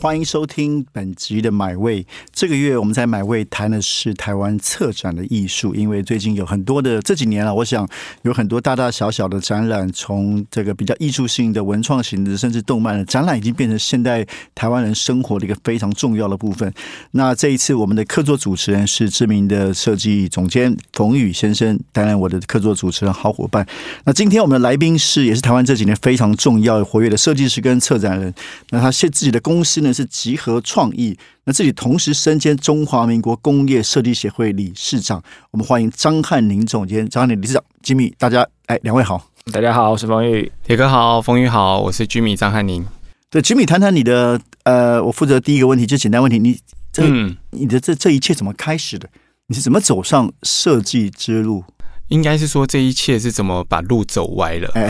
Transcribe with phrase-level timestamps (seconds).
[0.00, 2.06] 欢迎收听本集的买位。
[2.32, 7.86] 这个月我们在买位谈的是台湾策展的艺术，因为最近有很多的这几年啊，我想
[8.22, 16.72] 有很多大大小小的展览，从这个比较艺术性的、文创型的，甚至动漫的展览，已经变成现代台湾人生活的一个非常重要的部分。
[17.10, 23.66] 那这一次我们的客座主持人是知名的设计总监冯宇先生，担任我的客座主持人好伙伴。
[24.04, 28.32] 那今天我们的来宾是也是台湾这几年非常重要活跃的设计师跟策展人。
[28.70, 29.87] 那他现自己的公司呢？
[29.92, 35.22] 是集合创意，那自己同时身兼中华民国工业设计协会理事长。
[35.50, 42.84] 我们欢迎张汉宁总监，张汉宁理事长，吉米，大家哎，两位好，大家好，我是冯玉，铁哥好，冯玉好，我是吉米张汉宁。
[43.30, 46.58] 对，吉米，谈谈你的呃，我负责第一个问题，就简单问题，你
[46.92, 47.04] 这
[47.50, 49.08] 你的这这一切怎么开始的？
[49.48, 51.64] 你是怎么走上设计之路？
[52.08, 54.72] 应该是说这一切是怎么把路走歪了？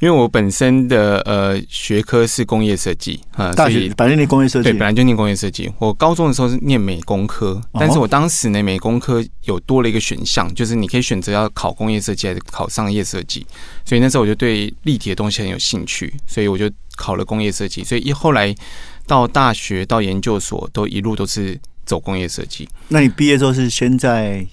[0.00, 5.70] 因为我本身的呃学科是工业设计啊，大学本来念工业设计，对，本来就念工业设计。
[5.78, 13.46] 我高中的时候是念美工科，但是我当时呢美工科有多了一个选项，就是你可以选择要考工业设计还是考商业设计。
[13.84, 17.84] 所以那时候我就对立体的东西很有兴趣，所以我就考了工业设计。
[17.84, 18.54] 所以一后来
[19.06, 22.66] 到大学到研究所都一路都是走工业设计。
[22.88, 24.46] 那你毕业之后是先在？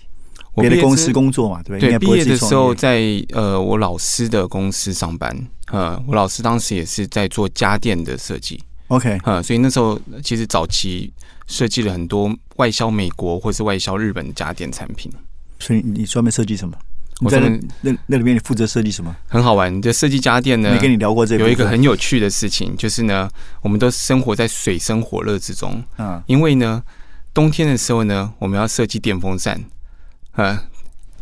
[0.61, 1.99] 别的公司工作嘛，对不对？
[1.99, 3.01] 毕业的时候在
[3.33, 5.35] 呃我老师的公司上班，
[5.71, 8.61] 呃，我老师当时也是在做家电的设计。
[8.87, 11.11] OK，呃，所以那时候其实早期
[11.45, 15.11] 设计了很多外销美国或是外销日本的家电产品。
[15.59, 16.77] 所以你专门设计什么？
[17.21, 17.49] 我在那
[17.81, 19.15] 那那里面你负责设计什么？
[19.27, 20.71] 很好玩，就设计家电呢。
[20.71, 21.43] 没跟你聊过这个。
[21.43, 23.27] 有一个很有趣的事情，就是呢，
[23.61, 26.21] 我们都生活在水深火热之中嗯。
[26.27, 26.83] 因为呢，
[27.33, 29.59] 冬天的时候呢，我们要设计电风扇。
[30.37, 30.63] 啊，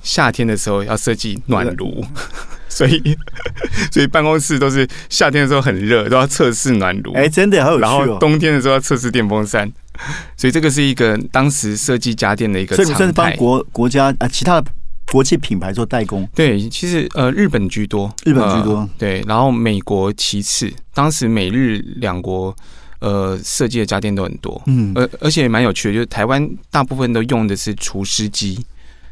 [0.04, 2.06] 夏天的时候要设计暖炉，
[2.70, 3.02] 所以
[3.92, 7.14] 所以办公室都是夏天的时候很热，都要测试暖炉。
[7.14, 9.72] 哎，真的好有趣然后冬天的时候要测试电风扇，
[10.38, 12.76] 所以这个是一个当时设计家电的一个。
[12.76, 14.70] 所以你算是帮国国家啊，其他的
[15.12, 16.28] 国际品牌做代工。
[16.36, 18.88] 对，其实呃，日本居多，日本居多。
[18.98, 20.72] 对，然后美国其次。
[20.94, 22.56] 当时美日两国
[23.00, 28.66] 呃设计的家电都很多，嗯，而而且蛮有趣的，就是台湾大部分都用的是除湿机。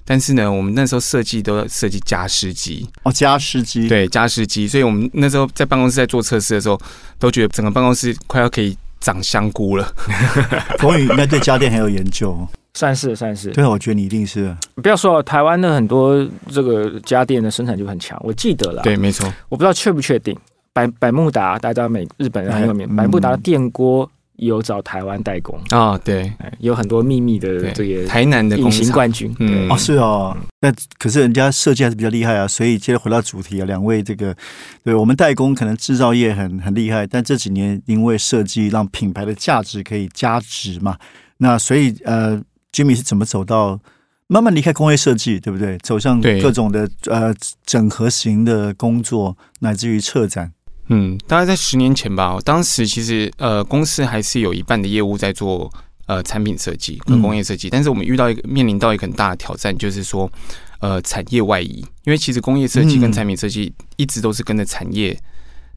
[0.06, 6.80] 但是呢，我们那时候设计都要设计加湿机哦，加湿机对加湿机，所以我们那时候在办公室在做测试的时候，
[7.18, 9.94] 都觉得整个办公室快要可以长香菇了。
[10.80, 12.38] 冯宇应该对家电很有研究，
[12.74, 13.52] 算是算是。
[13.52, 14.56] 对，我觉得你一定是。
[14.82, 18.82] 不要说台湾的很多这个家电的生产就很强，我记得了。
[18.82, 19.32] 对，没错。
[19.48, 20.38] 我不知道确不确定，
[20.74, 24.10] 百百慕达大家知道美日本人很有名，百慕达的电锅。
[24.38, 25.60] 有找台湾代工。
[25.70, 34.36] 啊，对，有很多秘密的这个台南的隐形冠军，嗯，哦，是哦，那可是人家设计还是比较厉害啊，所以接着回到主题啊，两位这个，
[34.84, 40.98] 对我们代工可能制造业很很厉害，但这几年因为设计让品牌的价值可以加值嘛，
[41.38, 43.80] 那所以呃，Jimmy 是怎么走到
[44.28, 45.78] 慢慢离开工业设计，对不对？
[45.80, 47.34] 走向各种的呃
[47.66, 50.52] 整合型的工作，乃至于策展。
[50.88, 52.38] 嗯，大概在十年前吧。
[52.44, 55.72] 当时其实呃，公司还是有一半的业务在做
[56.08, 60.30] 呃产品设计跟工业设计，但是我们遇到一个面临到一个很大的挑战，就是说
[60.80, 65.18] 呃产业外移，因为其实工业设计跟产品设计一直都是跟着产业。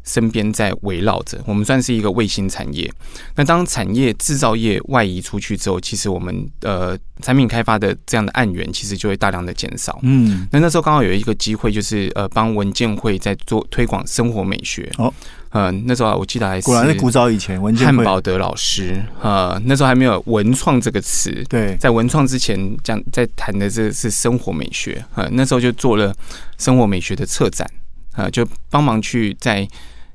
[0.07, 2.91] 身边在围绕着，我们算是一个卫星产业。
[3.35, 9.99] 那当产业制造业外移出去之后，其实我们呃产品开发的这样的案源，其实就会大量的减少。
[10.03, 14.89] 嗯，那那时候刚好有一个机会，就是呃帮文建会在做推广生活美学。
[14.99, 15.13] 哦，
[15.51, 21.45] 嗯，那时候我记得还是果然是古早以前文建汉堡德老师呃，那时候还没有文创这个词。
[21.49, 25.05] 对，在文创之前讲在谈的这是生活美学。
[25.17, 26.15] 呃，那时候就做了
[26.59, 27.69] 生活美学的策展，
[28.15, 29.67] 呃，就帮忙去在。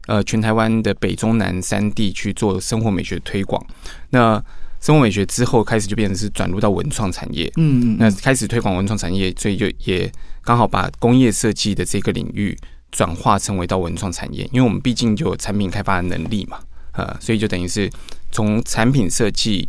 [0.08, 3.64] 呃，全台湾的北中南三地去做生活美学推广。
[4.10, 4.44] 那
[4.80, 7.52] 生活美学之后，开始就变成是转入到文创产业。
[7.58, 7.98] 嗯嗯。
[8.00, 10.12] 那开始推广文创产业，所以就也
[10.44, 12.58] 刚好把工业设计的这个领域
[12.92, 14.44] 转化成为到文创产业。
[14.52, 16.60] 因为我们毕竟就有产品开发的能力嘛，
[16.94, 17.90] 呃，所以就等于是
[18.32, 19.68] 从产品设计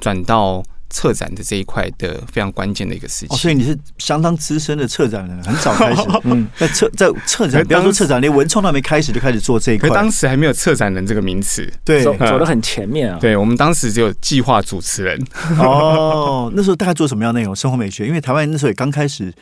[0.00, 0.62] 转到。
[0.94, 6.02] 策展的这一块的非常关键的一个事情，所以你是相当资深的策展人，很早开始。
[6.22, 9.90] 嗯，在策在策展，不要说策展，连文创都没开始就开始做这一块。
[9.90, 13.18] 当时还没有策展人这个名词，对，走走的很前面啊。
[13.20, 15.20] 对我们当时只有计划主持人。
[15.58, 17.54] 哦，那时候大概做什么样内容？
[17.56, 19.34] 生活美学，因为台湾那时候也刚开始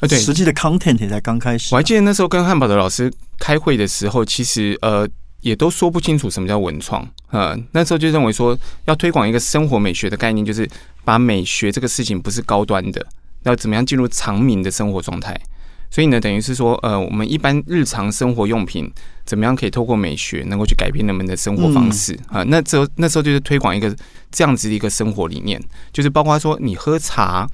[0.00, 1.72] 呃，对，实际的 content 也才刚开始。
[1.72, 5.06] 我还记得那时候跟汉堡的老师开会的时候，其实呃
[5.40, 7.06] 也都说不清楚什么叫文创。
[7.30, 10.68] 呃，那时候就认为说要推广一个生活美学的概念，就是
[11.04, 13.06] 把美学这个事情不是高端的，
[13.44, 15.38] 要怎么样进入长民的生活状态。
[15.92, 18.88] 所以呢，等于是说，呃，我们一般日常生活用品
[19.24, 22.44] 怎么样可以透过美学能够去改变人们的生活方式啊？
[22.44, 23.92] 那这那时候就是推广一个
[24.30, 25.60] 这样子的一个生活理念，
[25.92, 27.44] 就是包括说你喝茶，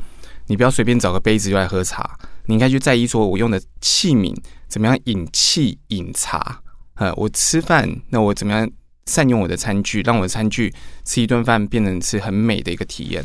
[0.48, 4.36] 你不要随便找个杯子就来喝茶，你应该去在意说我用的器皿
[4.68, 6.60] 怎么样饮气饮茶
[6.96, 8.70] 呃，我吃饭那我怎么样
[9.06, 10.72] 善用我的餐具，让我的餐具
[11.04, 13.24] 吃一顿饭变成是很美的一个体验。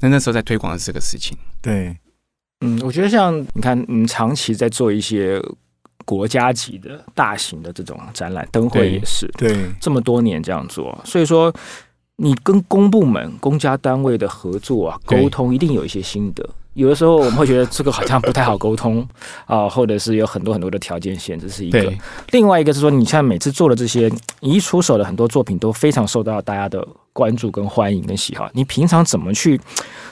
[0.00, 1.96] 那那时候在推广的这个事情，对。
[2.64, 5.40] 嗯，我觉得像你看，嗯，长期在做一些
[6.04, 11.52] 国家级的大型的这种展览灯会也是，对，这么多年这样做，所以说
[12.16, 16.48] 你跟公部门、公家单位的合作啊，沟通一定有一些心得。
[16.74, 19.06] 有的时候我们会觉得这个好像不太好沟通
[19.46, 21.92] 啊，或者是有很多很多的条件限制，是一个。
[22.30, 24.10] 另外一个是说，你像每次做的这些，
[24.40, 28.48] 你一出手的很多作品都非常受到大家的关注、跟欢迎、跟喜好。
[28.54, 29.60] 你平常怎么去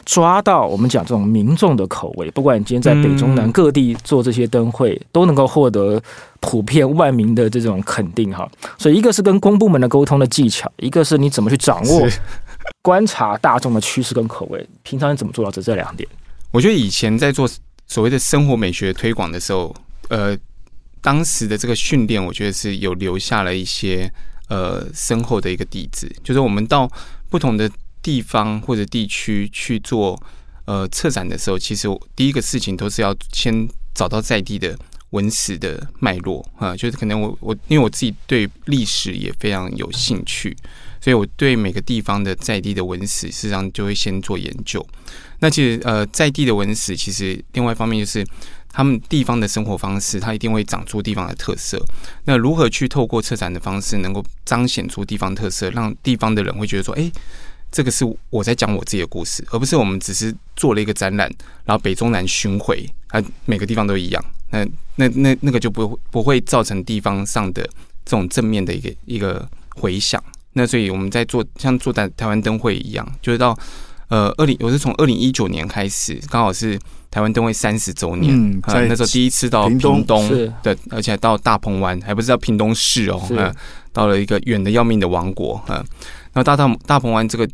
[0.05, 2.31] 抓到我们讲这种民众的口味？
[2.33, 5.99] 不管你今天在北中南各地做这些灯会，都能够获得
[6.41, 8.47] 普遍万民的这种肯定哈。
[8.77, 12.07] 所以一个是跟公部门的沟通的技巧，一个是你怎么去掌握
[12.83, 14.69] 观察大众的趋势跟口味。
[14.83, 16.07] 平常你怎么做到这这两点？
[16.53, 17.49] 我觉得以前在做
[17.87, 19.75] 所谓的生活美学推广的时候，
[20.09, 20.37] 呃，
[21.01, 24.13] 当时的这个训练，我觉得是有留下了一些
[24.49, 26.11] 呃深厚的一个底子。
[26.25, 26.91] 就是我们到
[27.29, 27.71] 不同的
[28.03, 30.21] 地方或者地区去做
[30.65, 34.77] 呃策展的时候，其实第一个事情都是要先找到在地的
[35.11, 40.57] 文史的脉络啊，就是可能我我因为我自己对历史也非常有兴趣，
[41.01, 44.85] 所以我对每个地方的在地的文史，事实上就会先做研究。
[45.39, 48.25] 那其实呃，在地的文史，其实另外一方面就是
[48.69, 51.83] 他们地方的生活方式，它一定会长出地方的特色。
[52.25, 57.11] 那如何去透过策展的方式，能够彰显出地方特色，让地方的人会觉得说，哎，
[57.73, 61.27] 这个是我在讲我自己的故事，而不是我们只是做了一个展览，
[61.65, 64.23] 然后北中南巡回，啊，每个地方都一样。
[64.51, 64.65] 那
[64.97, 67.63] 那那那个就不不会造成地方上的
[68.05, 70.23] 这种正面的一个一个回响。
[70.53, 73.57] 那所以我们在做像做台台湾灯会一样，就是到。
[74.11, 76.77] 呃，二零我是从二零一九年开始，刚好是
[77.13, 80.29] 台湾灯会三十周年，嗯，那时候第一次到屏东
[80.65, 83.55] 的，而且到大鹏湾，还不是到屏东市哦，嗯，
[83.93, 85.81] 到了一个远的要命的王国，嗯，
[86.33, 87.49] 那大大大鹏湾这个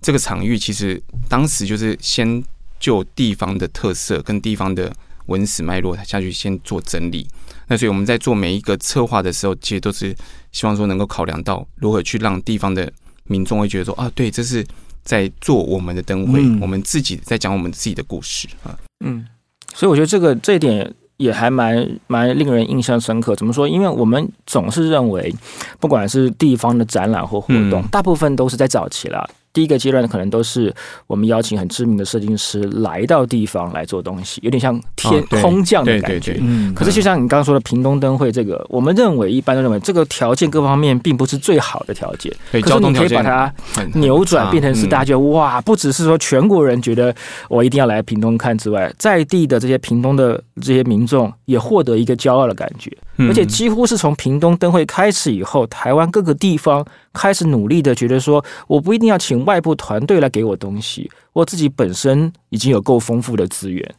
[0.00, 0.98] 这个场域，其实
[1.28, 2.42] 当时就是先
[2.80, 4.90] 就地方的特色跟地方的
[5.26, 7.26] 文史脉络下去先做整理，
[7.68, 10.14] 那所以我们在做每一个策划的时候，其实都是
[10.52, 12.92] 希望说能够考量到如何去让地方的
[13.24, 14.64] 民众会觉得说啊，对，这是。
[15.04, 18.70] 在做我们的灯会，我们自己在讲我们自己的故事啊。
[19.04, 19.26] 嗯，
[19.74, 23.34] 所以我觉得这个这一点也还蛮蛮令人印象深刻。
[23.34, 23.68] 怎么说？
[23.68, 25.34] 因为我们总是认为，
[25.80, 29.28] 不管是地方的展览或活动，大部分都是在早期了。
[29.52, 30.74] 第一个阶段可能都是
[31.06, 36.38] 我们邀请很知名的设计师来到地方来做东西，有点像天空降的感觉。
[36.40, 42.32] 嗯，可是就像你刚刚说的屏东灯会这个，我们认为一般都认为这个条件各方面并不是最好的条件。
[42.50, 43.52] 可是你可以把它
[43.94, 47.14] 扭转变成是大家觉得哇，不只是说全国人觉得
[47.48, 52.90] 我一定要来屏东看之外，在地的这些屏东的这些民众也获得一个骄傲的感觉。
[53.18, 63.94] 而且几乎是从屏东灯会开始以后，台湾各个地方开始努力的，觉得说我不一定要请外部团队来给我东西，我自己本身已经有够丰富的资源。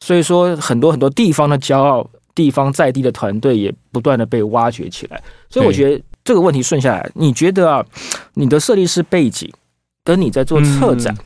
[0.00, 5.20] 所以说，很多很多地方的骄傲，地方在地的团队也不断的被挖掘起来。
[5.48, 7.84] 所以我觉得这个问题顺下来，你觉得啊，
[8.34, 9.50] 你的设计师背景
[10.04, 11.16] 跟你在做策展，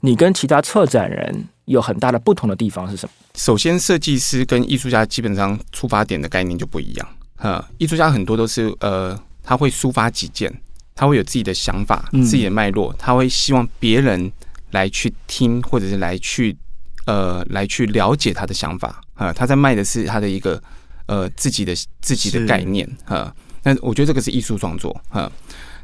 [0.00, 3.12] 你跟其他策展人有很大的不同的地方是什么？
[3.38, 7.08] 首先，设计师跟艺术家基本上出发点的概念就不一样。
[7.36, 10.52] 哈，艺术家很多都是呃，他会抒发己见，
[10.94, 14.30] 他会有自己的想法、自己的脉络，他会希望别人
[14.70, 16.56] 来去听，或者是来去
[17.06, 19.02] 呃来去了解他的想法。
[19.14, 20.62] 啊，他在卖的是他的一个
[21.06, 22.88] 呃自己的自己的概念。
[23.04, 24.96] 哈，那我觉得这个是艺术创作。
[25.08, 25.30] 哈，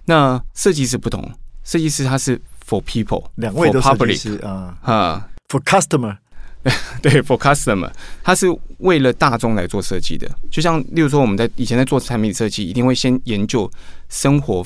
[0.05, 1.29] 那设计师不同，
[1.65, 6.17] 设计师他是 for people，两位都设计师啊，哈，for customer。
[7.01, 7.91] 对，for customer，
[8.23, 8.47] 它是
[8.79, 10.31] 为了大众来做设计的。
[10.51, 13.71] 就像，例如说，我们在以前在做产品设计，一定会先研究
[14.11, 14.65] 生活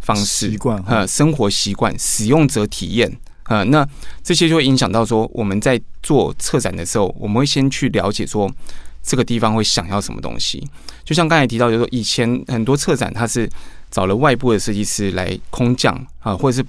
[0.00, 3.14] 方式、习惯，呃，生活习惯、使用者体验，
[3.44, 3.86] 呃，那
[4.22, 8.50] 这些就会影响到说，我们在做策展的时候，我们会先去了解说，
[9.02, 10.66] 这个地方会想要什么东西。
[11.04, 13.48] 就像刚才提到，就是说，以前很多策展，它是
[13.90, 16.66] 找了外部的设计师来空降啊，或者是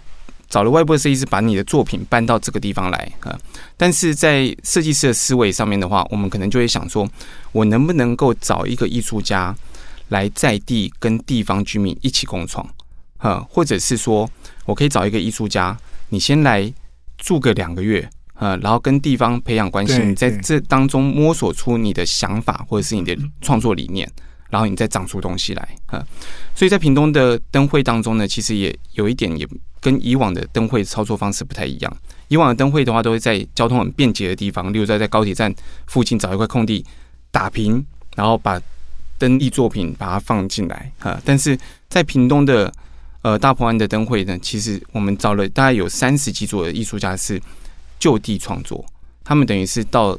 [0.50, 3.38] 找了外部的设计师把你的作品搬到这个地方来啊。
[3.76, 7.08] 但是在设计师的思维上面的话，我们可能就会想说，
[7.52, 9.56] 我能不能够找一个艺术家
[10.10, 12.68] 来在地跟地方居民一起共创，
[13.18, 14.30] 哈，或者是说
[14.66, 15.78] 我可以找一个艺术家，
[16.10, 16.74] 你先来
[17.18, 24.10] 住个两个月，呃，然后跟地方培养关系，你在这当中摸索出你的想法或者是你的创作理念，
[24.50, 26.06] 然后你再长出东西来，哈。
[26.56, 29.48] 所以在屏东的灯会当中呢，其实也有一点也
[29.80, 31.98] 跟以往的灯会操作方式不太一样。
[32.30, 35.54] 以往的灯会的话，都会在交通很便捷的地方，例如在在高铁站
[35.86, 36.84] 附近找一块空地
[37.32, 37.86] 打平，
[38.16, 38.60] 然后把
[39.18, 41.22] 灯艺作品把它放进来啊。
[41.24, 42.74] 但是在屏东的
[43.22, 47.42] 呃大鹏湾的灯会呢，其实我们找了大概有三十几组的艺术家是
[47.98, 48.84] 就地创作，
[49.24, 50.18] 他们等于是到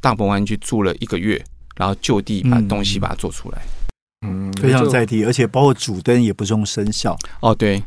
[0.00, 1.44] 大鹏湾去住了一个月，
[1.80, 3.58] 然后就地把嗯东西把它做出来。
[4.26, 7.82] 嗯，非常在地，而且包括主灯也不是用生效，哦，对，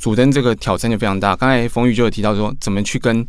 [0.00, 1.36] 主灯这个挑战就非常大。
[1.36, 3.24] 刚才冯宇就有提到说，怎么去跟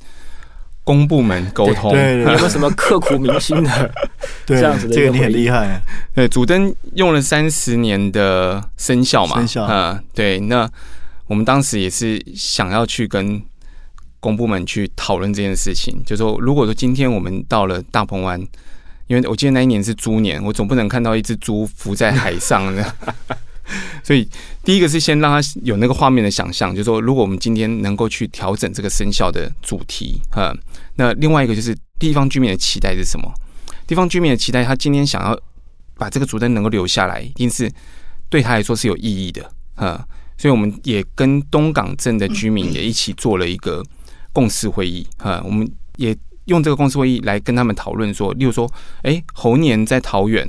[0.84, 1.92] 公部门沟通。
[1.92, 3.94] 对有没有什么刻骨铭心的？
[4.44, 5.80] 对， 这样子的这个你很厉害，
[6.16, 10.68] 对，主灯用了三十年的生效嘛，生效呃，对，那
[11.28, 13.40] 我们当时也是想要去跟
[14.20, 18.42] 公部门去讨论这件事情，就说如果说今天我们到了大鹏湾，
[19.08, 22.96] 因为我记得那一年是猪年，我总不能看到一只猪浮在海上的。
[24.02, 24.26] 所以，
[24.64, 30.56] 第一个是先让他有那个画面的想象，就是说，如果我们今天能够去调整这个生肖的主题，哈，
[30.96, 33.30] 那另外一个就是地方居民的期待是什么？
[33.86, 35.38] 地方居民的期待，他今天想要
[35.96, 37.70] 把这个主灯能够留下来，一定是
[38.30, 40.08] 对他来说是有意义的，哈。
[40.38, 43.84] 所以我们也跟东港镇的居民也一起做了一个
[44.32, 46.16] 共识会议，哈，我们也
[46.48, 48.70] 用这个公司会议来跟他们讨论说，例如说，
[49.04, 50.46] 诶，猴年在桃园。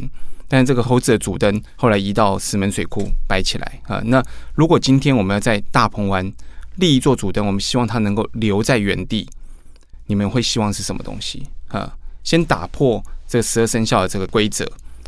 [0.51, 4.01] 但是这个猴子的主灯后来移到石门水库摆起来啊。
[4.07, 4.25] 那
[4.55, 6.33] 如果今天我们要在大鹏湾
[6.77, 9.29] 立一座主灯，我们希望它能够留在原地，
[10.07, 11.95] 你们会希望是什么东西啊？
[12.25, 14.65] 先打破这十二生肖的这个规则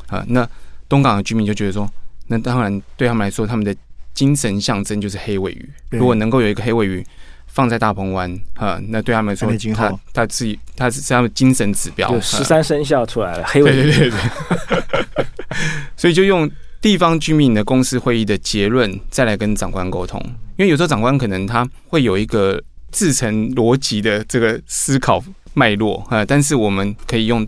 [0.08, 0.22] 啊。
[0.28, 0.46] 那
[0.90, 1.90] 东港的居民就觉得说，
[2.26, 3.74] 那当然对他们来说，他们的
[4.12, 5.70] 精神象征就是黑尾鱼。
[5.88, 7.06] 如果能够有一个黑尾鱼
[7.52, 12.18] 放在大鹏湾哈，那对他们来说他他自己他是他们精神指标。
[12.20, 15.26] 十三生肖出来了，黑尾鱼对对对对，
[15.96, 20.20] 所以就用地方居民的公司会议的结论，再来跟长官沟通。
[20.56, 25.22] 因为有时候长官可能他会有一个自成逻辑的这个思考
[25.54, 27.46] 脉络啊，但是我们可以用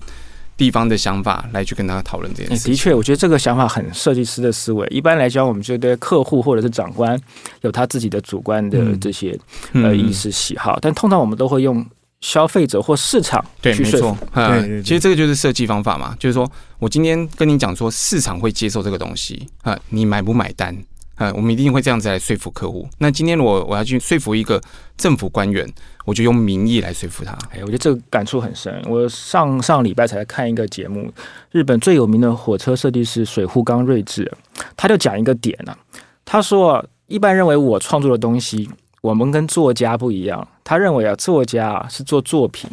[0.57, 2.65] 地方的想法来去跟他讨论这件事情。
[2.65, 4.87] 欸的确，我觉得这个想法很设计师的思维。
[4.89, 7.19] 一般来讲，我们就对客户或者是长官
[7.63, 9.39] 有他自己的主观的嗯这些
[9.73, 11.85] 嗯呃意识喜好，但通常我们都会用
[12.21, 20.77] 消费者或市场对，没去说服错，对其实这个就是设计方法嘛，就是说我今天跟你讲说市场会接受这个东西啊，你买不买单？
[21.23, 22.88] 啊，我们一定会这样子来说服客户。
[22.99, 24.61] 那今天我我要去说服一个
[24.97, 25.67] 政府官员，
[26.05, 27.33] 我就用民意来说服他。
[27.52, 28.83] 哎，我觉得这个感触很深。
[28.88, 31.12] 我上上礼拜才看一个节目，
[31.52, 34.31] 日本最有名的火车设计师水户刚睿智，
[34.76, 35.76] 他就讲一个点呢、
[36.25, 38.69] 他说，一般认为我创作的东西，
[39.00, 40.47] 我们跟作家不一样。
[40.64, 42.69] 他认为啊，作家是做作品，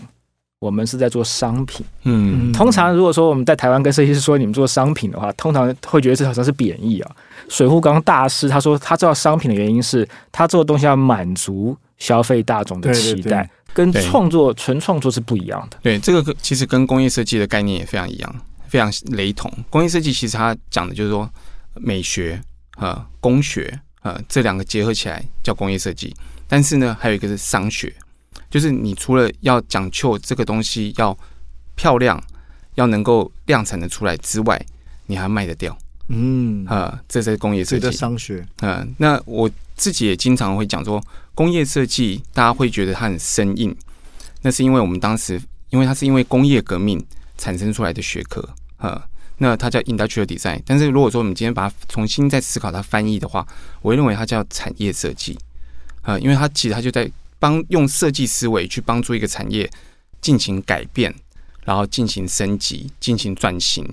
[0.60, 1.86] 我们是在做商品。
[2.04, 7.16] 嗯，通常如果说我们在台湾跟设计师说你们做商品的话，通常会觉得这好像是贬义啊。
[7.48, 15.78] 水户刚大师他说他做商品的原因是他做的东西要满足消费大众的对对对期待，跟对创作纯创作是不一样的。
[15.82, 18.36] 对，这个跟其实跟工业设计的概念也非常一样，
[18.68, 19.50] 非常雷同。
[19.70, 21.30] 工业设计其实它讲的就是说
[21.75, 22.39] 美学
[22.75, 26.13] 呃工学呃这两个结合起来叫工业设计，
[26.50, 27.94] 但是呢还有一个是商学，
[28.50, 31.18] 就是你除了要讲究这个东西要
[31.75, 32.22] 漂亮，
[32.75, 34.60] 要能够量产的出来之外，
[35.06, 35.77] 你还卖得掉。
[36.08, 37.91] 嗯，啊、呃，这是工业设计。
[37.91, 41.00] 商学，嗯，那我自己也经常会讲说，
[41.36, 43.75] 工业设计大家会觉得它很生硬，
[44.41, 45.39] 那是因为我们当时，
[45.70, 47.00] 因为它是因为工业革命
[47.38, 48.44] 产生出来的学科，
[48.77, 49.00] 呃，
[49.38, 50.60] 那它叫 industrial design。
[50.65, 53.46] 但是如果说我们今天把它重新再思考它翻译的话，
[53.84, 55.38] 我认为它叫产业设计，
[56.01, 57.08] 呃，因为它其实它就在
[57.39, 59.69] 帮用设计思维去帮助一个产业
[60.22, 61.13] 进行改变，
[61.63, 63.86] 然后进行升级、进行转型，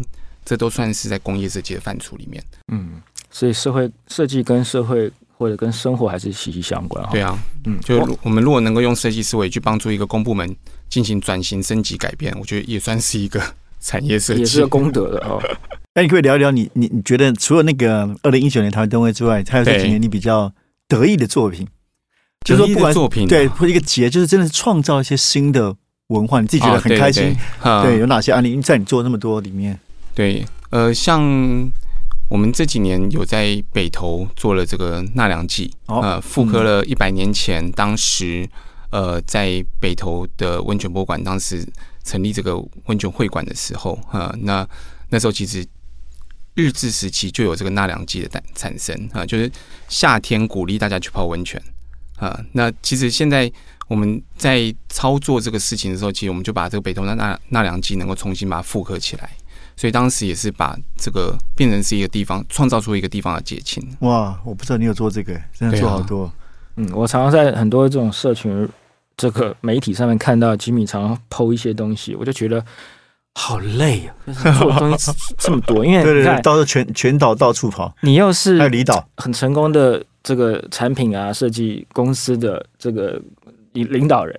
[0.45, 2.43] 这都算是在工业设计的范畴里面。
[2.73, 3.01] 嗯，
[3.31, 7.11] 所以社会设计跟社会或者跟生活还是息息相关哈。
[7.13, 10.57] 对啊，嗯，就我如我们如果能够用设计思维去帮助一个公部门
[10.89, 13.41] 进行转型、升级、改变，我觉得也算是一个
[13.81, 14.41] 产业设计。
[14.41, 15.41] 也是个功德的哦。
[15.95, 20.53] 那你可可以聊一聊你你你觉得除了那个二零一九年台湾灯会之外，还有这几年你比较
[20.89, 21.67] 得意的作品？
[22.47, 25.75] 就是说不管作品对，或一个节，就是真的是创造一些新的
[26.09, 27.25] 文化，你自己觉得很开心。
[27.25, 28.61] 对对对，嗯有哪些案例？
[28.63, 29.79] 在你做那么多里面，
[30.15, 31.21] 对，呃，像
[32.29, 38.49] 我们这几年有在北投做了这个纳凉祭，哦呃，复刻了一百年前当时
[38.91, 41.67] 呃在北投的温泉博物馆当时
[42.05, 44.67] 成立这个温泉会馆的时候，呃，那
[45.11, 45.67] 那时候其实
[46.55, 49.51] 日治时期就有这个纳凉季的诞产生啊、就是
[49.89, 51.61] 夏天鼓励大家去泡温泉
[52.17, 53.51] 啊、那其实现在
[53.89, 59.31] 我们在操作这个事情的时候，其实我们就把这个北投纳纳纳凉祭能够重新把它复刻起来。
[59.77, 63.87] 所以当时也是把这个变成是一个地方，创造出一个地方的节庆。
[64.01, 66.33] 哇，我不知道你有做这个，真的做好多。
[66.77, 68.67] 嗯，我常常在很多这种社群
[69.19, 72.65] 这个媒体上面看到吉米常常剖一些东西，我就觉得
[73.35, 83.23] 好累啊，做东西这么多，因为 对对对，到时候全全岛到处跑，你又还有是离岛，很成功的这个产品啊设计公司的这个
[83.75, 84.37] 领领导人。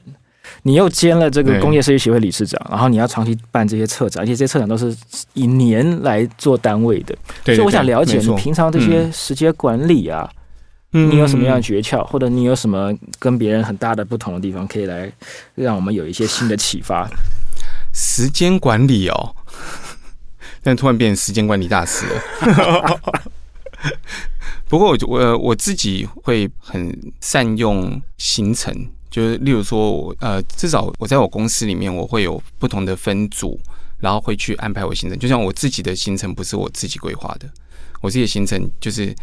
[0.64, 4.96] 你又兼了这个工业设计协会理事长，然后你要长期办这些策展，而且这些策展都是
[5.34, 10.30] 以年来做单位的，对所以我想了解你平常这些时间管理啊，
[10.94, 15.12] 嗯你有什么样的诀窍，或者你有什么跟别人很大的不同的地方，可以来
[15.56, 17.08] 让我们有一些新的启发？
[17.94, 19.36] 时间管理哦？
[20.64, 23.02] 但突然变成时间管理大师了。
[24.68, 26.92] 不过我我我自己会很
[27.22, 28.74] 善用行程，
[29.10, 33.60] 就是例如说我呃，至少我在我公司里面，我会有不同的分组，
[34.00, 35.18] 然后会去安排我行程。
[35.18, 37.50] 就像我自己的行程不是我自己规划的，
[38.02, 39.16] 我自己的行程就是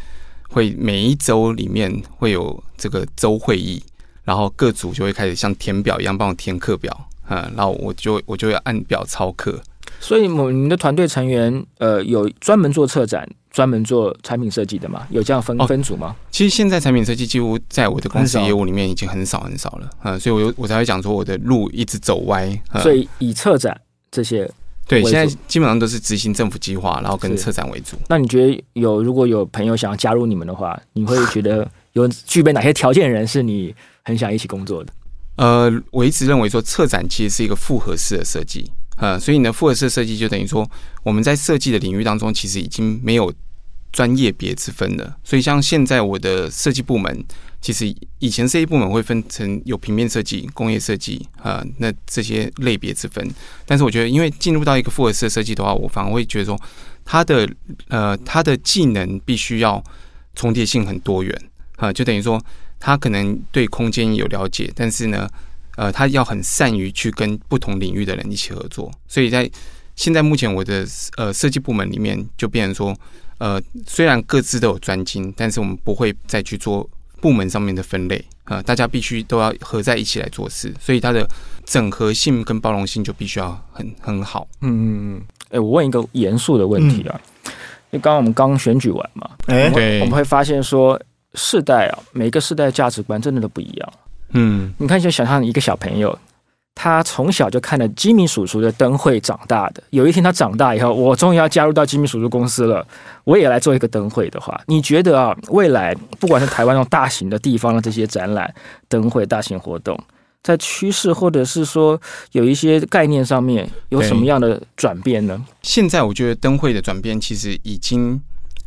[0.49, 3.83] 会每一周里面会有这个周会议，
[4.25, 9.61] 然后各组就会开始像填表一样帮我填课表，嗯，然后我就我就要按表操课。
[10.01, 15.07] 所以，我们的团队成员呃有专门做策展、专门做产品设计的嘛？
[15.11, 16.17] 有这样分哦分组吗？
[16.33, 22.47] 其实现在产品设计几乎在我的公司业务里面已经很少很少了，嗯，所以我有我才会讲说我的路一直走歪。
[22.73, 23.81] 嗯所以以策展
[24.11, 24.51] 这些，
[24.89, 27.97] 对，现在基本上都是执行政府计划，然后跟策展为主。
[28.09, 34.93] 那你觉得有如果有朋友想要加入你们的话，你会觉得有具备哪些条件的人是你很想一起工作的？
[35.37, 40.69] 呃，我一直认为说策展其实是一个复合式的设计，呃，所以呢，复合式设计就等于说
[41.03, 43.33] 我们在设计的领域当中，其实已经没有
[43.93, 45.17] 专业别之分了。
[45.25, 47.25] 所以像现在我的设计部门，
[47.61, 53.29] 其实以前设计部门会分成有平面设计、工业设计，呃，那这些类别之分。
[53.67, 56.61] 但是我觉得，因为进入到一个复合式设计的话，我反而会觉得说，
[57.05, 57.49] 它的
[57.89, 59.83] 呃，它的技能必须要
[60.35, 61.37] 重叠性很多元，
[61.77, 62.41] 啊、就等于说。
[62.81, 65.27] 他可能对空间有了解，但是呢，
[65.77, 68.91] 呃，他要很善于去跟不同领域的人一起合作。
[69.09, 69.51] 所以在
[69.97, 72.97] 现在目前我的呃设计部门里面，就变成说，
[73.39, 76.89] 呃，虽然各自都有专精，但是我们不会再去做
[77.21, 81.27] 部门上面的分类，呃，大家必须都要合在一起来做事，所以它的
[81.65, 84.47] 整合性跟包容性就必须要很很好。
[84.61, 85.23] 嗯嗯嗯。
[85.51, 87.51] 哎、我问一个严肃的问题啊，因
[87.93, 91.01] 为刚刚我们刚选举完嘛，哎，对我们会发现说，
[91.35, 93.93] 世代啊，每个世代价值观真的都不一样。
[94.35, 96.17] 嗯，你看，就想象一个小朋友，
[96.75, 99.83] 他从小就看了吉米叔叔的灯会长大的。
[99.91, 102.87] 有一天他长大以后，我终于要加入到吉米叔叔公司了，
[103.25, 108.53] 我也来做一个灯会的话，你觉得啊，未来不管是台湾那种大型的地方的这些展览、
[108.89, 109.99] 灯会、大型活动，
[110.43, 112.01] 在趋势或者是说
[112.33, 115.41] 有一些概念上面有什么样的转变呢？
[115.63, 118.21] 现在我觉得灯会的转变其实已经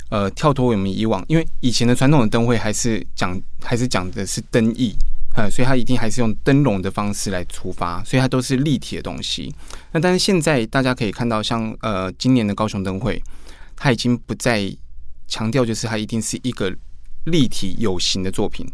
[0.10, 4.96] 呃跳脱我们以往，因为以前的传统的灯会还是讲还是讲的是灯艺，
[5.38, 9.54] 呃，所以它一定还是用灯笼的方式来出发，所以它都是立体的东西。
[9.92, 13.22] 那但是现在大家可以看到像，呃今年的高雄灯会，
[13.76, 14.76] 它已经不再
[15.28, 16.76] 强调就是它一定是一个
[17.26, 18.66] 立体有形的作品，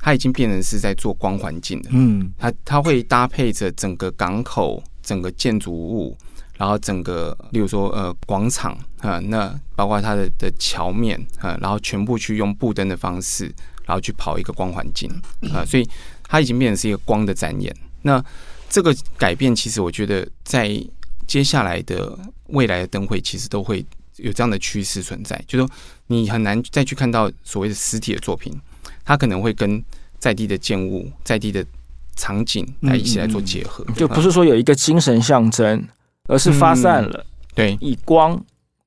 [0.00, 1.90] 它已经变成是在做光环境的。
[1.92, 6.18] 嗯，它它会搭配着整个港口、整个建筑物，
[6.56, 13.54] 然后整个，例如说呃广场啊、呃那包括它的的桥面啊、呃然后全部去用布灯的方式，
[13.90, 15.10] 然后去跑一个光环境
[15.52, 15.84] 啊、呃所以
[16.22, 17.74] 它已经变成是一个光的展演。
[18.02, 18.24] 那
[18.68, 20.80] 这个改变，其实我觉得在
[21.26, 23.84] 接下来的未来的灯会，其实都会
[24.16, 25.74] 有这样的趋势存在，就是说
[26.06, 28.56] 你很难再去看到所谓的实体的作品，
[29.04, 29.82] 它可能会跟
[30.20, 31.66] 在地的建物、在地的
[32.14, 35.84] 场景来一起来做结合，就不是说有一个精神象征，
[36.28, 37.26] 而是发散了，
[37.56, 37.76] 对。
[37.80, 38.40] 以光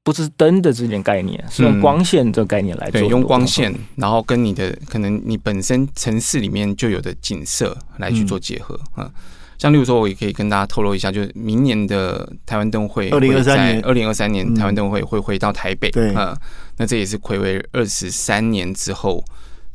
[0.03, 9.09] 不是灯的这点概念，是用光线这个概念来做对，用光线，然后跟你的可能你本身城市里面就有的景色来去做结合啊。
[9.57, 13.81] 像例如说，我也可以跟大家透露一下，就是明年的台湾灯会二零二三年。
[13.83, 14.55] 二零二三年嗯。
[14.55, 16.13] 台湾灯会会回到台北，对。
[16.13, 16.37] 啊，
[16.75, 19.23] 那这也是暌违二十三年之后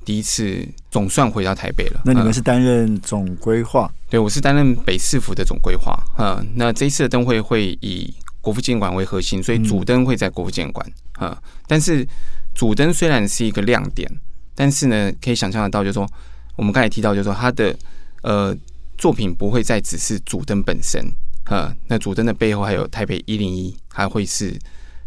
[0.05, 2.03] 第一次总算回到台北了。
[2.05, 2.35] 那你们嗯。
[2.35, 8.13] 是担任总规划，对，我是担任北市府的总规划，嗯，那这一次的灯会会以
[8.49, 11.39] 国父纪念馆为核心，所以主灯会在国父纪念馆啊。
[11.67, 12.07] 但是
[12.55, 14.11] 主灯虽然是一个亮点，
[14.55, 16.11] 但是呢，可以想象得到，就是说
[16.57, 17.77] 我们刚才提到，就是说它的
[18.23, 18.57] 呃
[18.97, 21.05] 作品不会再只是主灯本身
[21.45, 21.77] 啊。
[21.89, 24.59] 那主灯的背后还有台北一零一，还会是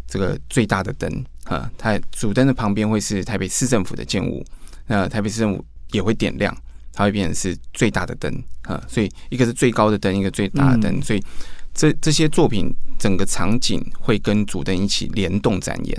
[0.06, 1.68] 这个最大的灯啊。
[1.76, 4.46] 它主灯的旁边会是台北市政府的建物，
[4.86, 6.56] 那台北市政府也会点亮。
[6.94, 8.30] 它会变成是最大的灯
[8.64, 11.24] 啊，所以一个是最高的灯，一个最大的灯，所以
[11.74, 15.96] 这这些作品整个场景会跟主灯一起联动展演，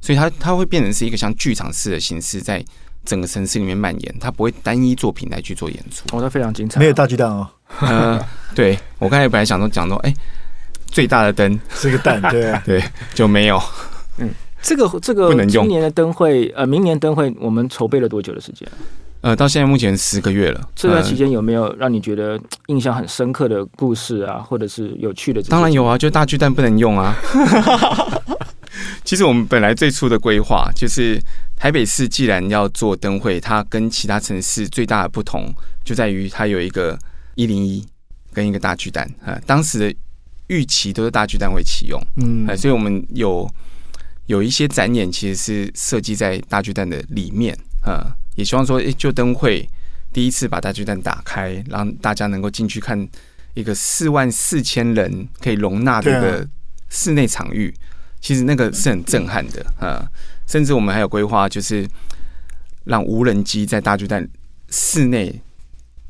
[0.00, 2.64] 所以它它会变成是一个像剧场式的形式，在
[3.04, 6.04] 整个城市里面蔓延，它不会单一作品来去做演出。
[6.16, 7.48] 哦，那非常精彩，没有大巨蛋哦。
[7.80, 8.20] 嗯，
[8.54, 10.14] 对我刚才本来想说讲说，哎，
[10.86, 13.60] 最大的灯是个蛋，对 对，就没有。
[14.18, 14.28] 嗯，
[14.60, 15.64] 这个这个不能用。
[15.64, 18.68] 今年的灯会，呃，明年灯会，我们筹备了多久的时间？
[19.22, 20.68] 呃，到现在目前十个月了。
[20.74, 25.40] 这段期间有没有让你觉得印象很深刻的故事啊，或者是有趣的？
[25.44, 27.14] 当然有啊，就大巨蛋不能用啊。
[29.04, 31.20] 其实我们本来最初的规划就是，
[31.56, 35.52] 台北市既然要做灯会，它跟其他城市最大的不同
[35.84, 36.98] 就在于它有一个
[37.36, 37.86] 一零一
[38.32, 39.40] 跟一个大巨蛋啊。
[39.46, 39.94] 当时的
[40.48, 43.48] 预期都是大巨蛋会启用，嗯，所以我们有
[44.26, 48.16] 有一些展演其实是设计在大巨蛋的里面啊。
[48.34, 49.68] 也希望说，诶，就灯会
[50.12, 53.08] 第一次把大巨蛋打开，让大家能够进去看
[53.54, 56.46] 一个四万四千人可以容纳的一个
[56.88, 57.72] 室内场域，
[58.20, 60.06] 其实那个是很震撼的啊！
[60.46, 61.86] 甚至我们还有规划，就是
[62.84, 64.26] 让无人机在大巨蛋
[64.70, 65.40] 室内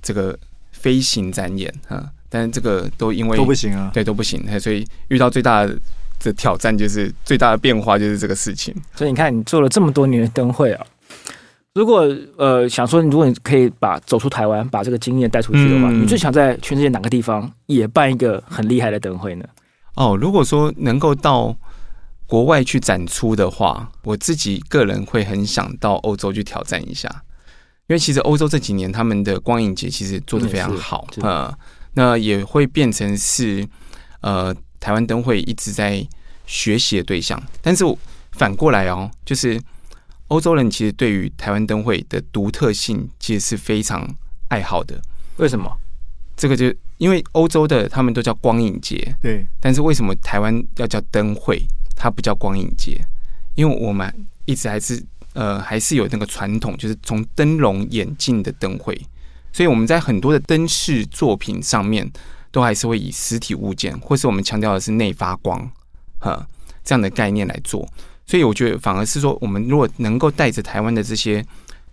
[0.01, 0.39] 这个
[0.71, 5.79] 飞行展演啊，但是这个都因为都不行啊，对，都不行，所以遇到最大的
[6.21, 8.75] 的挑战就是最大的变化就是这个事情。
[8.95, 10.87] 所以你看，你做了这么多年的灯会啊。
[11.75, 12.07] 如果
[12.37, 19.45] 呃想说，如果你可以把走出台湾，把这个经验带出去的话，你最想在全世界哪个地方也办一个很厉害的灯会呢？
[19.95, 21.57] 哦，如果说能够到
[22.27, 27.09] 国外去展出的话，我自己个人会很想到欧洲去挑战一下，
[27.87, 31.51] 因为其实欧洲这几年他们的光影节其实做的非常好呃，
[31.95, 33.67] 那也会变成是
[34.21, 36.07] 呃台湾灯会一直在
[36.45, 37.83] 学习的对象，但是
[38.33, 39.59] 反过来哦，就是。
[40.33, 44.09] 欧洲人其实对于台湾灯会的独特性其实是非常
[44.49, 44.99] 爱好的。
[45.37, 45.71] 为什么？
[46.35, 49.47] 这个就因为欧洲的他们都叫光影节，对。
[49.61, 51.63] 但是为什么台湾要叫灯会？
[51.95, 52.99] 它不叫光影节？
[53.55, 54.11] 因为我们
[54.47, 58.99] 一直还是呃还是有那个传统，就是从灯笼演进的灯会，
[59.53, 62.11] 所以我们在很多的灯饰作品上面
[62.51, 65.71] 都还是会以实体物件，或是我们强调的是内发光，
[66.19, 66.49] 哈
[66.83, 67.87] 这样的概念来做。
[68.33, 71.45] 所以我觉得，反而是说，我们如果能够带着台湾的这些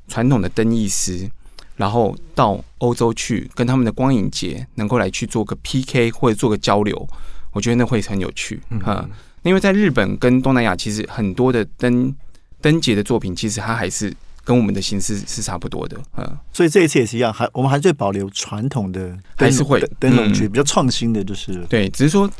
[0.07, 1.29] 传统的灯艺师，
[1.75, 7.05] 然后到欧洲去跟他们的光影节，能够来去做个 PK 或者做个交流，
[7.51, 9.05] 我觉得那会很有趣啊。
[9.43, 12.15] 因为在日本跟东南亚，其实很多的灯
[12.61, 16.39] 灯节的作品，其实它还是跟我们的形式是差不多的啊。
[16.53, 22.31] 所以这一次也是一样，还我们还是保留传统的，还是会灯笼节比较创新的，就是对，只是说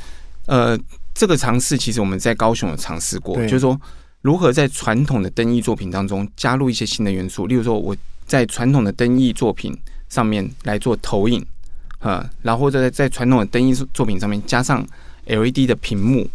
[0.45, 0.79] 呃。
[1.19, 3.77] 这个尝试其实我们在高雄有尝试过，就是说
[4.21, 7.93] 如何在传统的灯艺作品当中加入一些新的元素，例如说我
[8.25, 9.77] 在传统的灯艺作品
[10.07, 11.45] 上面来做投影，
[11.99, 14.81] 啊，然后在在传统的灯艺作品上面加上
[15.25, 16.25] LED 的屏幕，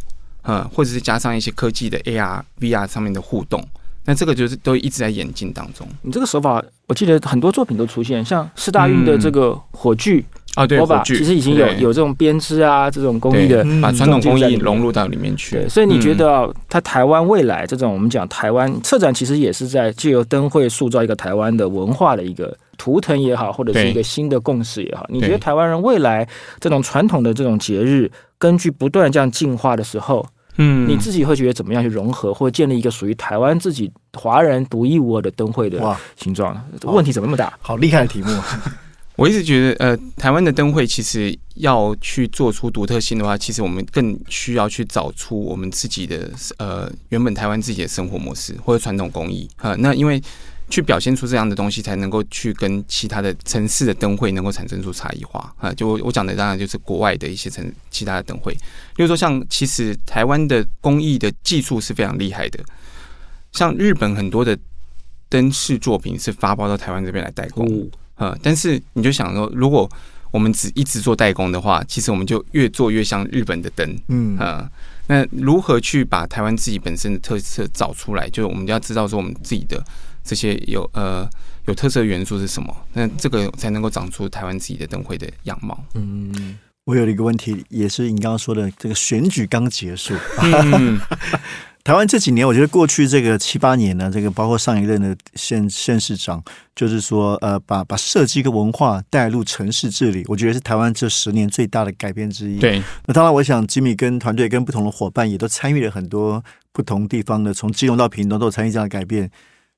[0.43, 3.67] 啊，或者是加上一些科技的 AR、VR 上面的互动，
[4.05, 5.89] 那这个就是都一直在演进当中。
[6.03, 10.23] 你这个手法，我记得很多作品都出现，像四大运的这个火炬。
[10.55, 15.57] 啊，对，把其实已经有有这种编织啊，这种工艺的，把传统工艺融入到里面去。
[15.57, 25.05] 对，所以你觉得，它台湾未来这种我们讲台湾策展，其实也是在借由灯会塑造一个台湾的文化的一个图腾也好，或者是一个新的共识也好。
[25.09, 26.29] 你觉得台湾人未来
[26.61, 30.25] 这种传统的这种节日，根据不断这样进化的时候，
[30.59, 36.57] 嗯，你自己会觉得怎么样去融合，或者建立一个属于台湾自己华人独一无二的灯会的形状？
[36.85, 37.53] 问题怎么那么大？
[37.61, 38.29] 好厉害的题目。
[39.17, 49.77] 我一直觉得，呃，台湾的灯会其实要去做出独特性的话，其实我们更需要去找出我们自己的，呃，原本台湾自己的生活模式或者传统工艺啊。
[49.77, 50.21] 那因为
[50.69, 55.73] 去表现出这样的东西，才能够去跟其他的城市的灯会能够产生出差异化啊。
[55.73, 58.53] 就我讲的，当然就是国外的一些城其他的灯会，
[58.97, 62.59] 比如说像其实台湾的工艺的技术是非常厉害的，
[63.53, 64.59] 像日本很多的
[65.29, 67.89] 灯饰作品是发包到台湾这边来代工。
[68.17, 69.91] 呃，但是你就想说，如果
[70.31, 74.69] 我们只一直做代工的话，其实我们就越做越像日本的灯，嗯啊，
[75.07, 78.29] 那如何去把台湾自己本身的特色找出来？
[78.31, 79.81] 就是我们要知道说，我们自己的
[80.25, 81.29] 这些有呃
[81.67, 85.85] 有特色元素是什么，那这个才能够长出台湾自己的灯会的样貌。
[85.95, 91.01] 嗯，我有一个问题，也是你刚刚说的，这个选举刚结束，嗯，
[91.85, 96.43] 台湾这几年，我觉得过去这个七八年呢，这个包括上一任的县县市长，
[96.75, 106.43] 就是说，呃，把把设计跟文化带入城市治理，我觉得是台湾这十年最大的改变之一。，对，那当然，我想吉米跟团队跟不同的伙伴也都参与了很多
[106.73, 109.31] 不同地方的，从金融到屏东都有参与这样的改变。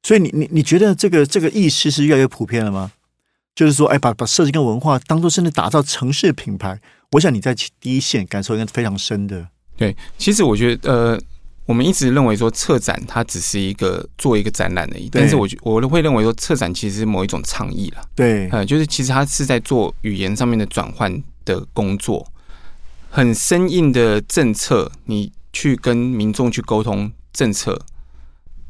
[0.05, 2.93] 所以你，你你觉得这个这个意识是越来越普遍了吗？
[3.57, 6.79] 就是说，哎，把把设计跟文化当做甚至打造城市品牌，
[7.11, 9.49] 我想你在第一线感受应该非常深的。
[9.77, 11.21] 对，其实我觉得，呃，
[11.67, 22.25] 我们一直认为说策展它只是一个做一个展览而已，但是我觉我会认为说策展其实是某一种倡议了，对，呃，就是其实它是在做语言上面的转换的工作，
[23.11, 27.77] 很生硬的政策，你去跟民众去沟通政策，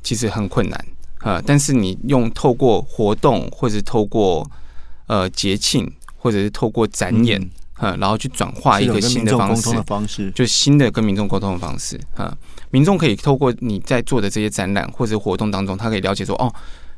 [0.02, 0.78] 其实很困难
[1.18, 4.50] 啊、呃但是你用透过活动，或者是透过
[5.06, 7.50] 呃节庆，或者是透过展演，嗯
[7.90, 10.30] 呃，然后去转化一个新的方式方式。
[10.30, 12.35] 就是新的跟民众沟通的方式啊。
[12.70, 16.52] 民众可以透过你在做的这些展览或者活动当中，他可以了解说，哦，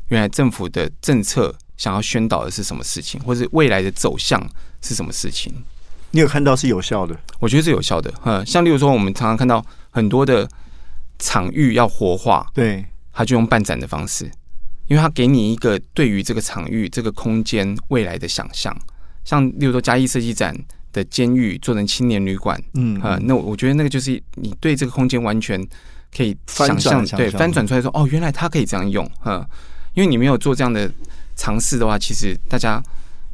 [0.09, 4.44] 原来政府的政策想要宣导的是什么事情，或者未来的走向
[4.81, 5.52] 是什么事情。
[6.11, 8.12] 你有看到是有效的，我觉得是有效的。
[8.24, 10.48] 嗯，像例如说，我们常常看到很多的
[11.18, 14.24] 场域要活化，对，他就用办展的方式，
[14.87, 18.74] 因为他给你一个对于这个场域、这个空间未来的想象。
[19.22, 20.57] 像例如说嘉义设计展
[20.92, 25.61] 的监狱做成青年旅馆，嗯啊、那我我觉得那个就是你对这个空间完全
[26.16, 29.44] 可以想象，对，翻转出来说，哦，原来它可以这样用，嗯，
[29.94, 30.90] 因为你没有做这样的
[31.37, 32.83] 尝试的话，其实大家，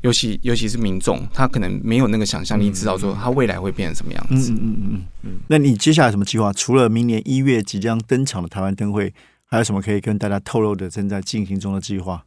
[0.02, 4.52] 尤其尤其是民众，他可能没有那个想象力，知道说他未来会变成什么样子。
[4.52, 5.30] 嗯嗯嗯嗯嗯。
[5.48, 6.52] 那你接下来什么计划？
[6.52, 9.14] 除了明年一月即将登场的台湾灯会，
[9.46, 12.24] 还有什么可以跟大家透露的正在进行中的计划？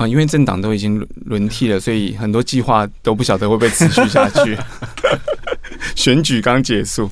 [0.00, 4.56] 啊、因为政党都已经轮轮替了，所以很多计划都不晓得会不会持续下去。
[5.94, 7.10] 选举刚结束，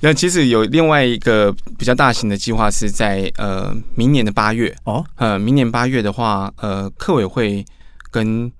[0.00, 7.62] 那其实有另外一个比较大型的计划是在呃明年的八月，哦，呃，明年八月的话，呃，客委会
[8.10, 8.50] 跟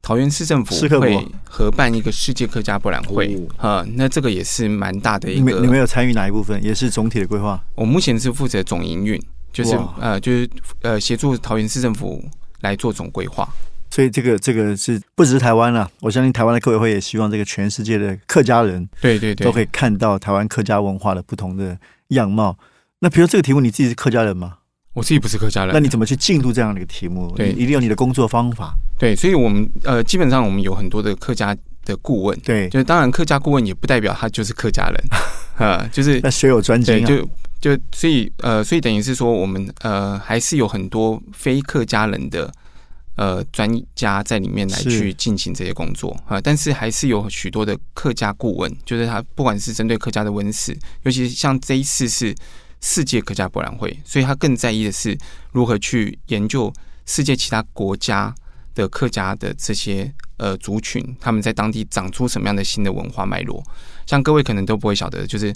[0.00, 5.76] 桃园市政府会合办一个世界客家博览会，呃，那这个也是蛮大的一个你们个。
[5.76, 6.58] 有参与哪一部分？
[6.64, 7.62] 也是总体的规划？
[7.74, 10.48] 我目前是负责总营运，就是呃，就是
[10.80, 12.24] 呃，协助桃园市政府
[12.60, 13.48] 来做总规划。
[13.90, 21.76] 所以这个这个是不只是台湾啦，我相信台湾的客委会也希望这个全世界的客家人对对对，都可以看到台湾客家文化的不同的
[22.08, 22.56] 样貌。
[23.00, 24.58] 那比如这个题目，你自己是客家人吗？
[24.92, 27.32] 我自己不是客家人，那你怎么去进入这样的一个题目？
[27.36, 28.74] 对一定有你的工作方法。
[28.98, 31.56] 对，所以我们呃，基本上我们有很多的客家
[31.90, 35.04] 的顾问，对，就是当然客家顾问也不代表他就是客家人，
[35.58, 37.08] 呃， 就是那学有专对，精啊。
[37.60, 42.50] 就就所以呃，所以等于是说，我们呃还是有很多非客家人的
[43.16, 52.34] 呃专家在里面来去进行这些工作啊、呃但是还是有许多的客家顾问，就是他不管是针对客家的温室，尤其是像这一次是
[52.80, 55.18] 世界客家博览会，所以他更在意的是
[55.52, 56.72] 如何去研究
[57.04, 58.34] 世界其他国家
[58.74, 63.62] 的客家的这些呃族群，他们在当地长出什么样的新的文化脉络。
[64.06, 65.54] 像各位可能都不会晓得，就是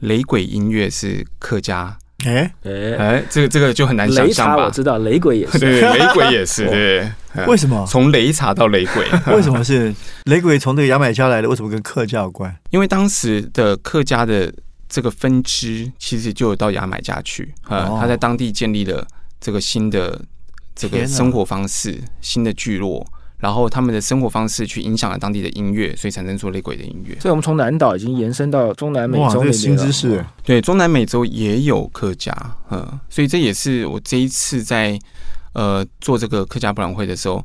[0.00, 4.56] 雷鬼音乐是客家，哎，哎，哎，这个这个就很难想象吧？
[4.56, 5.58] 茶我知道，雷鬼也是。
[5.58, 7.00] 对，雷鬼也是， 对，
[7.34, 7.86] 嗯 为什么？
[7.86, 9.94] 从雷茶到雷鬼， 为什么是
[10.24, 11.48] 雷鬼从这个牙买加来的？
[11.48, 12.54] 为什么跟客家有关？
[12.70, 14.52] 因为当时的客家的
[14.88, 19.06] 这个分支其实就有到牙买加去，呃，哦他在当地建立了
[19.40, 20.20] 这个新的
[20.80, 23.06] 这个生活方式、新的聚落，
[23.38, 27.14] 然后他们的生活方式去影响了当地的音乐，所以产生出雷鬼的音乐。
[27.20, 30.24] 所以我们从南岛已经延伸到中南美哇，这个洲那边了新知识。
[30.42, 32.34] 对，中南美洲也有客家，
[32.70, 34.98] 嗯，所以这也是我这一次在
[35.52, 37.42] 呃做这个客家博览会的时候，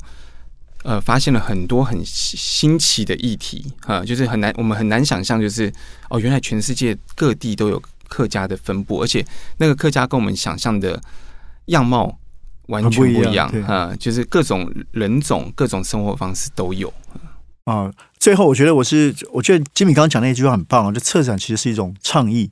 [0.84, 5.70] 呃，发现了很多很新新奇的议题啊、就是很难，我们很难想象，就是
[6.08, 9.22] 哦，原来全世界各地都有客家的分布，而且
[9.58, 10.98] 那个客家跟我们想象的
[11.66, 12.18] 样貌
[12.66, 16.92] 完全不一样啊、就是各种人种、各种生活方式都有。
[17.64, 22.50] 啊，最后我觉得我是，我觉得吉米刚刚讲那一句话很棒啊，就策展其实是一种倡议，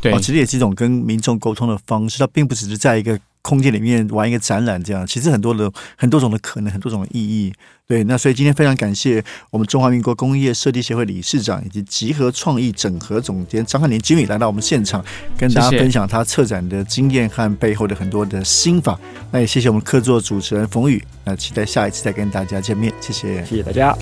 [0.00, 0.12] 对。
[0.12, 7.52] 哦，其实也是一种跟民众沟通的方式，它并不只是在一个空间里面玩一个展览这样，其实很多的很多种的可能，很多种的意义。
[7.86, 15.04] 对，那所以今天非常感谢我们中华民国工业设计协会理事长以及集合创意整合总监张汉年经理来到我们现场，
[15.36, 18.98] 跟大家分享他策展的经验和背后的很多的心法。
[19.30, 23.44] 那也谢谢我们客座主持人冯宇，那期待下一次再跟大家见面，谢谢。
[23.44, 23.94] 谢谢大家。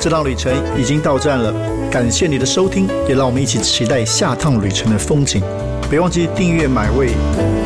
[0.00, 1.52] 这趟旅程已经到站了，
[1.90, 5.42] 感谢你的收听，也让我们一起期待下趟旅程的风景。
[5.90, 7.65] 别忘记订阅买位。